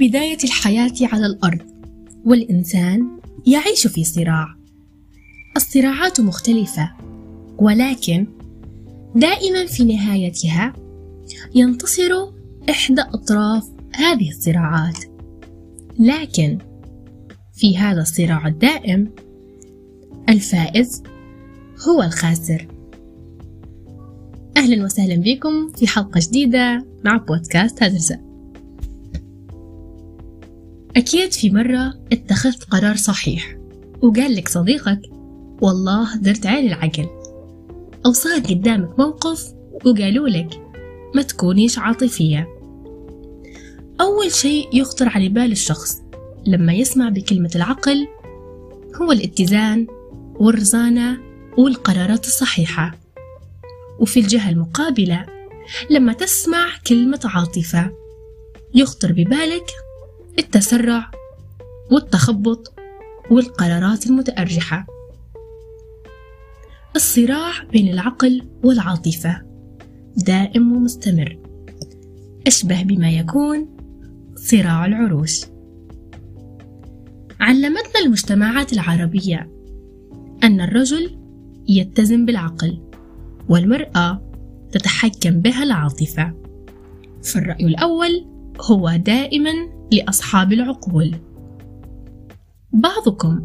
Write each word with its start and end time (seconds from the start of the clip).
بداية 0.00 0.38
الحياة 0.44 0.92
على 1.02 1.26
الأرض 1.26 1.60
والإنسان 2.24 3.20
يعيش 3.46 3.86
في 3.86 4.04
صراع. 4.04 4.46
الصراعات 5.56 6.20
مختلفة 6.20 6.92
ولكن 7.58 8.26
دائما 9.14 9.66
في 9.66 9.84
نهايتها 9.84 10.72
ينتصر 11.54 12.30
إحدى 12.70 13.00
أطراف 13.00 13.68
هذه 13.94 14.28
الصراعات. 14.28 14.98
لكن 15.98 16.58
في 17.54 17.78
هذا 17.78 18.00
الصراع 18.00 18.46
الدائم 18.46 19.14
الفائز 20.28 21.02
هو 21.88 22.02
الخاسر. 22.02 22.66
أهلا 24.56 24.84
وسهلا 24.84 25.16
بكم 25.16 25.72
في 25.72 25.86
حلقة 25.86 26.20
جديدة 26.20 26.86
مع 27.04 27.16
بودكاست 27.16 27.82
هدرسة 27.82 28.29
أكيد 30.96 31.32
في 31.32 31.50
مرة 31.50 31.94
اتخذت 32.12 32.64
قرار 32.64 32.96
صحيح 32.96 33.56
وقال 34.02 34.36
لك 34.36 34.48
صديقك 34.48 35.00
والله 35.62 36.16
درت 36.16 36.46
عين 36.46 36.66
العقل. 36.66 37.08
أو 38.06 38.12
صار 38.12 38.38
قدامك 38.40 38.98
موقف 38.98 39.52
وقالوا 39.84 40.28
لك 40.28 40.48
ما 41.14 41.22
تكونيش 41.22 41.78
عاطفية. 41.78 42.48
أول 44.00 44.32
شيء 44.32 44.68
يخطر 44.72 45.08
على 45.08 45.28
بال 45.28 45.52
الشخص 45.52 46.02
لما 46.46 46.72
يسمع 46.72 47.08
بكلمة 47.08 47.50
العقل 47.56 48.08
هو 49.02 49.12
الاتزان 49.12 49.86
والرزانة 50.34 51.18
والقرارات 51.58 52.26
الصحيحة. 52.26 52.98
وفي 53.98 54.20
الجهة 54.20 54.50
المقابلة 54.50 55.26
لما 55.90 56.12
تسمع 56.12 56.66
كلمة 56.86 57.20
عاطفة 57.24 57.90
يخطر 58.74 59.12
ببالك 59.12 59.66
التسرع 60.40 61.10
والتخبط 61.90 62.72
والقرارات 63.30 64.06
المتأرجحة. 64.06 64.86
الصراع 66.96 67.64
بين 67.72 67.92
العقل 67.92 68.42
والعاطفة 68.64 69.42
دائم 70.16 70.76
ومستمر 70.76 71.38
أشبه 72.46 72.82
بما 72.82 73.10
يكون 73.10 73.76
صراع 74.36 74.86
العروش. 74.86 75.44
علمتنا 77.40 78.00
المجتمعات 78.04 78.72
العربية 78.72 79.50
أن 80.44 80.60
الرجل 80.60 81.18
يتزن 81.68 82.26
بالعقل 82.26 82.80
والمرأة 83.48 84.30
تتحكم 84.72 85.40
بها 85.40 85.62
العاطفة. 85.62 86.34
فالرأي 87.22 87.66
الأول 87.66 88.26
هو 88.60 88.96
دائما 88.96 89.79
لأصحاب 89.92 90.52
العقول. 90.52 91.14
بعضكم 92.72 93.42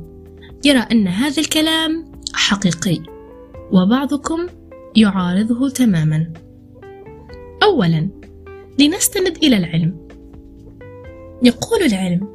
يرى 0.65 0.79
أن 0.79 1.07
هذا 1.07 1.41
الكلام 1.41 2.11
حقيقي 2.33 2.99
وبعضكم 3.71 4.47
يعارضه 4.95 5.69
تماما. 5.69 6.33
أولا 7.63 8.09
لنستند 8.79 9.37
إلى 9.43 9.57
العلم. 9.57 10.07
يقول 11.43 11.83
العلم 11.83 12.27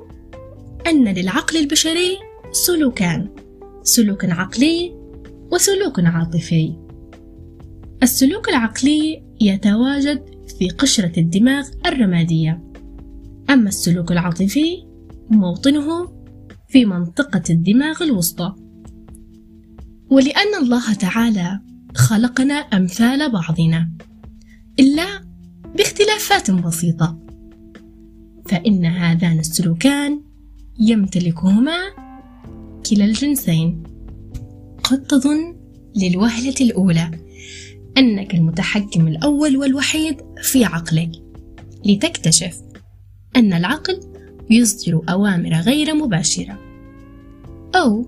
أن 0.86 1.08
للعقل 1.08 1.56
البشري 1.56 2.18
سلوكان 2.52 3.28
سلوك 3.82 4.24
عقلي 4.24 4.94
وسلوك 5.52 6.00
عاطفي. 6.00 6.76
السلوك 8.02 8.48
العقلي 8.48 9.22
يتواجد 9.40 10.22
في 10.58 10.68
قشرة 10.68 11.20
الدماغ 11.20 11.68
الرمادية. 11.86 12.69
أما 13.50 13.68
السلوك 13.68 14.12
العاطفي 14.12 14.84
موطنه 15.30 16.12
في 16.68 16.84
منطقة 16.84 17.42
الدماغ 17.50 18.02
الوسطى. 18.02 18.54
ولأن 20.10 20.54
الله 20.62 20.94
تعالى 20.94 21.60
خلقنا 21.94 22.54
أمثال 22.54 23.32
بعضنا 23.32 23.90
إلا 24.80 25.06
باختلافات 25.76 26.50
بسيطة. 26.50 27.18
فإن 28.48 28.84
هذان 28.86 29.38
السلوكان 29.38 30.22
يمتلكهما 30.80 31.78
كلا 32.90 33.04
الجنسين. 33.04 33.82
قد 34.84 35.02
تظن 35.02 35.56
للوهلة 35.96 36.54
الأولى 36.60 37.10
أنك 37.98 38.34
المتحكم 38.34 39.08
الأول 39.08 39.56
والوحيد 39.56 40.16
في 40.42 40.64
عقلك 40.64 41.10
لتكتشف 41.86 42.69
أن 43.40 43.52
العقل 43.52 44.00
يصدر 44.50 45.02
أوامر 45.08 45.52
غير 45.52 45.94
مباشرة. 45.94 46.58
أو 47.74 48.06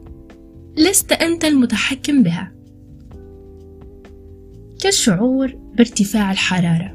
لست 0.78 1.12
أنت 1.12 1.44
المتحكم 1.44 2.22
بها. 2.22 2.52
كالشعور 4.80 5.54
بارتفاع 5.76 6.32
الحرارة 6.32 6.94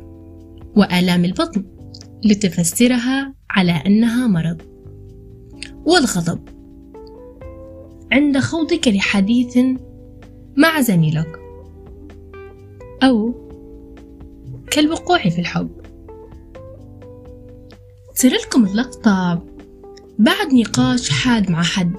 وآلام 0.76 1.26
البطن 1.26 1.66
لتفسرها 2.26 3.34
على 3.50 3.72
أنها 3.72 4.28
مرض. 4.28 4.62
والغضب 5.86 6.40
عند 8.12 8.40
خوضك 8.40 8.88
لحديث 8.88 9.58
مع 10.58 10.82
زميلك. 10.82 11.40
أو 13.04 13.34
كالوقوع 14.72 15.30
في 15.30 15.40
الحب 15.40 15.77
تصير 18.18 18.34
لكم 18.34 18.66
اللقطة 18.66 19.44
بعد 20.20 20.54
نقاش 20.54 21.10
حاد 21.10 21.52
مع 21.52 21.64
حد 21.64 21.94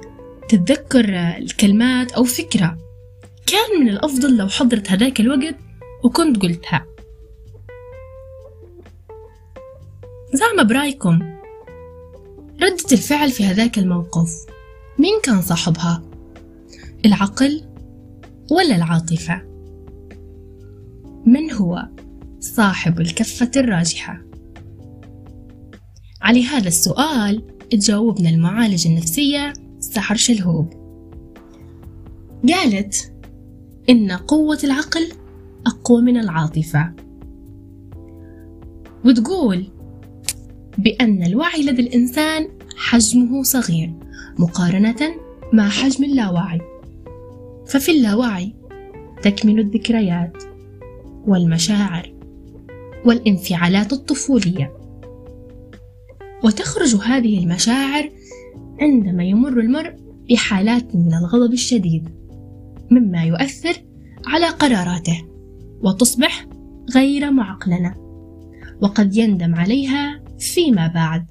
تتذكر 0.49 1.05
الكلمات 1.39 2.13
أو 2.13 2.25
فكرة 2.25 2.79
كان 3.47 3.81
من 3.81 3.89
الأفضل 3.89 4.37
لو 4.37 4.49
حضرت 4.49 4.91
هذاك 4.91 5.21
الوقت 5.21 5.55
وكنت 6.05 6.43
قلتها 6.43 6.87
زعم 10.35 10.67
برأيكم 10.67 11.19
ردة 12.63 12.93
الفعل 12.93 13.31
في 13.31 13.45
هذاك 13.45 13.79
الموقف 13.79 14.31
مين 14.99 15.21
كان 15.23 15.43
صاحبها؟ 15.43 16.03
العقل 17.07 17.65
ولا 18.51 18.77
العاطفة؟ 18.77 19.43
من 21.27 21.53
هو 21.53 21.89
صاحب 22.41 23.01
الكفة 23.01 23.51
الراجحة؟ 23.57 24.28
على 26.23 26.45
هذا 26.45 26.69
السؤال 26.69 27.43
تجاوبنا 27.71 28.31
المعالجة 28.31 28.89
النفسية 28.89 29.53
سحر 29.81 30.17
شلهوب. 30.17 30.73
قالت 32.49 33.13
إن 33.91 34.13
قوة 34.13 34.59
العقل 34.65 35.09
أقوى 35.67 36.03
من 36.03 36.17
العاطفة. 36.17 36.93
وتقول 39.05 39.67
بأن 40.79 41.23
الوعي 41.23 41.63
لدى 41.63 41.83
الإنسان 41.83 42.49
حجمه 42.77 43.43
صغير 43.43 43.95
مقارنة 44.39 45.15
مع 45.53 45.69
حجم 45.69 46.05
اللاوعي. 46.05 46.61
ففي 47.67 47.91
اللاوعي 47.93 48.55
تكمن 49.23 49.59
الذكريات 49.59 50.43
والمشاعر 51.27 52.13
والانفعالات 53.05 53.93
الطفولية. 53.93 54.78
وتخرج 56.45 56.97
هذه 56.97 57.39
المشاعر 57.39 58.11
عندما 58.81 59.25
يمر 59.25 59.61
المرء 59.61 59.95
بحالات 60.31 60.97
من 60.97 61.15
الغضب 61.15 61.53
الشديد 61.53 62.09
مما 62.91 63.25
يؤثر 63.25 63.85
على 64.27 64.47
قراراته 64.47 65.25
وتصبح 65.81 66.47
غير 66.95 67.31
معقلنه 67.31 67.95
وقد 68.83 69.17
يندم 69.17 69.55
عليها 69.55 70.23
فيما 70.39 70.87
بعد. 70.87 71.27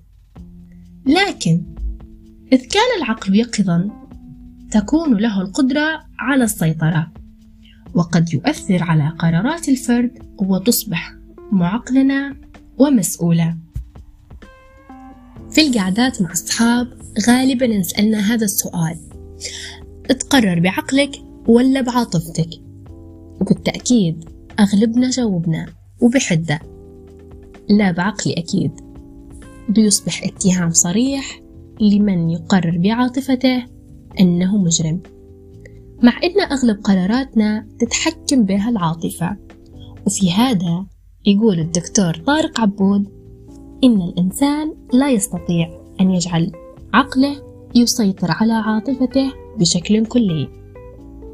لكن 1.06 1.64
إذ 2.54 2.68
كان 2.68 3.02
العقل 3.02 3.36
يقظا 3.36 3.90
تكون 4.72 5.18
له 5.18 5.42
القدرة 5.42 6.04
على 6.20 6.44
السيطرة 6.44 7.12
وقد 7.94 8.34
يؤثر 8.34 8.84
على 8.84 9.10
قرارات 9.20 9.70
الفرد 9.70 10.12
وتصبح 10.38 11.14
معقلنة 11.52 12.36
ومسؤولة. 12.78 13.58
في 15.58 15.68
القعدات 15.68 16.22
مع 16.22 16.32
الصحاب 16.32 16.88
غالبا 17.28 17.68
نسألنا 17.68 18.34
هذا 18.34 18.46
السؤال. 18.46 18.98
تقرر 20.10 20.60
بعقلك 20.60 21.12
ولا 21.48 21.82
بعاطفتك؟ 21.82 22.50
وبالتأكيد 23.42 24.30
أغلبنا 24.60 25.10
جاوبنا 25.10 25.66
وبحدة. 26.02 26.60
لا 27.70 27.92
بعقلي 27.92 28.34
أكيد. 28.34 28.72
بيصبح 29.70 30.24
اتهام 30.24 30.70
صريح 30.70 31.42
لمن 31.82 32.30
يقرر 32.30 32.78
بعاطفته 32.78 33.66
أنه 34.20 34.58
مجرم. 34.58 35.00
مع 36.04 36.20
أن 36.24 36.42
أغلب 36.52 36.80
قراراتنا 36.84 37.68
تتحكم 37.80 38.44
بها 38.44 38.70
العاطفة. 38.70 39.38
وفي 40.06 40.32
هذا 40.32 40.86
يقول 41.26 41.60
الدكتور 41.60 42.14
طارق 42.14 42.62
عبود 42.62 43.17
إن 43.84 44.02
الإنسان 44.02 44.76
لا 44.94 45.12
يستطيع 45.12 45.80
أن 46.02 46.12
يجعل 46.12 46.52
عقله 46.94 47.44
يسيطر 47.76 48.32
على 48.32 48.54
عاطفته 48.54 49.34
بشكل 49.58 50.06
كلي. 50.06 50.50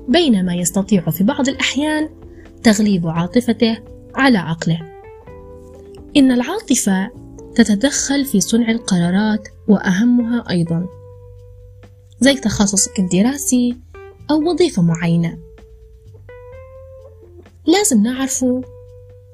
بينما 0.08 0.56
يستطيع 0.56 1.10
في 1.10 1.24
بعض 1.24 1.50
الأحيان 1.50 2.10
تغليب 2.64 3.08
عاطفته 3.08 3.78
على 4.16 4.38
عقله. 4.38 4.80
إن 6.18 6.32
العاطفة 6.32 7.10
تتدخل 7.56 8.26
في 8.26 8.42
صنع 8.42 8.72
القرارات 8.72 9.48
وأهمها 9.68 10.44
أيضا. 10.50 10.88
زي 12.20 12.34
تخصصك 12.34 13.00
الدراسي 13.00 13.78
أو 14.32 14.50
وظيفة 14.50 14.82
معينة. 14.82 15.38
لازم 17.66 18.04
نعرف 18.04 18.46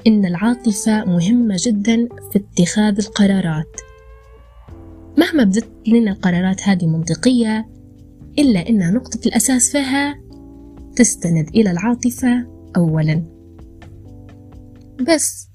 إن 0.07 0.25
العاطفة 0.25 1.05
مهمة 1.05 1.55
جدا 1.59 2.07
في 2.31 2.39
اتخاذ 2.39 2.97
القرارات. 2.99 3.81
مهما 5.17 5.43
بدت 5.43 5.69
لنا 5.87 6.11
القرارات 6.11 6.61
هذه 6.63 6.87
منطقية 6.87 7.69
إلا 8.39 8.69
إن 8.69 8.93
نقطة 8.93 9.19
الأساس 9.25 9.71
فيها 9.71 10.19
تستند 10.95 11.47
إلى 11.47 11.71
العاطفة 11.71 12.47
أولا. 12.77 13.23
بس 15.07 15.49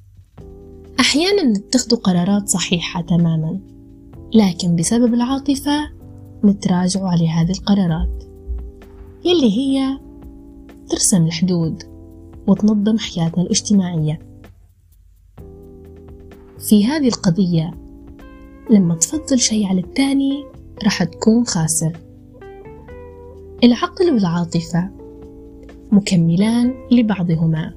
أحيانا 1.01 1.43
نتخذ 1.43 1.97
قرارات 1.97 2.49
صحيحة 2.49 3.01
تماما 3.01 3.61
لكن 4.35 4.77
بسبب 4.77 5.15
العاطفة 5.15 5.91
نتراجع 6.45 7.07
على 7.09 7.29
هذه 7.29 7.51
القرارات 7.51 8.25
يلي 9.25 9.59
هي 9.59 9.99
ترسم 10.89 11.27
الحدود 11.27 11.83
وتنظم 12.47 12.99
حياتنا 12.99 13.43
الاجتماعية. 13.43 14.34
في 16.69 16.87
هذه 16.87 17.09
القضية. 17.09 17.75
لما 18.71 18.95
تفضل 18.95 19.39
شيء 19.39 19.67
على 19.67 19.81
التاني 19.81 20.45
راح 20.85 21.05
تكون 21.05 21.45
خاسر. 21.47 21.93
العقل 23.65 24.13
والعاطفة 24.13 24.91
مكملان 25.93 26.75
لبعضهما. 26.91 27.75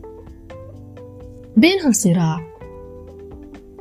بينهم 1.58 1.92
صراع 1.92 2.40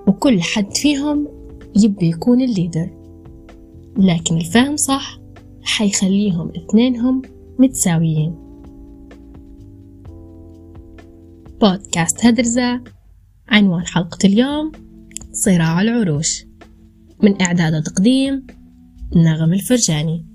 وكل 0.07 0.43
حد 0.43 0.77
فيهم 0.77 1.29
يبي 1.77 2.09
يكون 2.09 2.41
الليدر. 2.41 2.91
لكن 3.97 4.37
الفهم 4.37 4.77
صح 4.77 5.19
حيخليهم 5.63 6.53
اثنينهم 6.57 7.23
متساويين. 7.59 8.35
بودكاست 11.61 12.25
هدرزة 12.25 12.81
عنوان 13.49 13.87
حلقة 13.87 14.19
اليوم 14.25 14.73
صراع 15.37 15.81
العروش. 15.81 16.45
من 17.23 17.43
إعداد 17.43 17.75
وتقديم 17.75 18.47
نغم 19.17 19.53
الفرجاني. 19.53 20.27